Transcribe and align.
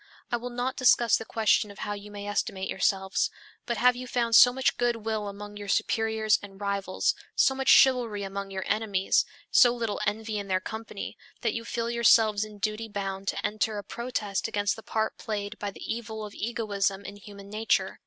I 0.31 0.37
will 0.37 0.49
not 0.49 0.75
discuss 0.77 1.15
the 1.17 1.25
question 1.25 1.69
of 1.69 1.77
how 1.85 1.93
you 1.93 2.09
may 2.09 2.25
estimate 2.27 2.67
yourselves, 2.71 3.29
but 3.67 3.77
have 3.77 3.95
you 3.95 4.07
found 4.07 4.33
so 4.35 4.51
much 4.51 4.77
good 4.77 5.05
will 5.05 5.27
among 5.27 5.57
your 5.57 5.67
superiors 5.67 6.39
and 6.41 6.59
rivals, 6.59 7.13
so 7.35 7.53
much 7.53 7.67
chivalry 7.69 8.23
among 8.23 8.49
your 8.49 8.63
enemies, 8.65 9.25
so 9.51 9.71
little 9.75 10.01
envy 10.07 10.39
in 10.39 10.47
their 10.47 10.59
company, 10.59 11.19
that 11.41 11.53
you 11.53 11.63
feel 11.63 11.91
yourselves 11.91 12.43
in 12.43 12.57
duty 12.57 12.87
bound 12.87 13.27
to 13.27 13.45
enter 13.45 13.77
a 13.77 13.83
protest 13.83 14.47
against 14.47 14.75
the 14.75 14.81
part 14.81 15.19
played 15.19 15.59
by 15.59 15.69
the 15.69 15.83
evil 15.85 16.25
of 16.25 16.33
egoism 16.33 17.05
in 17.05 17.15
human 17.15 17.47
nature? 17.51 17.99